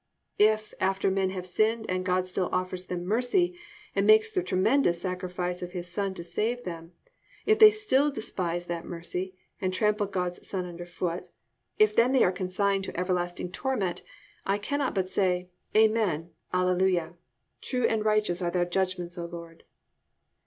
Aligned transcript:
If, 0.39 0.73
after 0.79 1.11
men 1.11 1.29
have 1.29 1.45
sinned 1.45 1.85
and 1.87 2.03
God 2.03 2.25
still 2.27 2.49
offers 2.51 2.87
them 2.87 3.05
mercy, 3.05 3.55
and 3.95 4.07
makes 4.07 4.31
the 4.31 4.41
tremendous 4.41 4.99
sacrifice 4.99 5.61
of 5.61 5.73
His 5.73 5.87
Son 5.91 6.15
to 6.15 6.23
save 6.23 6.63
them—if 6.63 7.59
they 7.59 7.69
still 7.69 8.09
despise 8.09 8.65
that 8.65 8.83
mercy 8.83 9.35
and 9.61 9.71
trample 9.71 10.07
God's 10.07 10.47
Son 10.47 10.65
under 10.65 10.87
foot, 10.87 11.29
if 11.77 11.95
then 11.95 12.13
they 12.13 12.23
are 12.23 12.31
consigned 12.31 12.83
to 12.85 12.99
everlasting 12.99 13.51
torment, 13.51 14.01
I 14.43 14.57
cannot 14.57 14.95
but 14.95 15.07
say, 15.11 15.51
"Amen! 15.77 16.31
Hallelujah! 16.51 17.13
True 17.61 17.85
and 17.85 18.03
righteous 18.03 18.41
are 18.41 18.49
thy 18.49 18.65
judgments, 18.65 19.19
O 19.19 19.25
Lord!" 19.27 19.65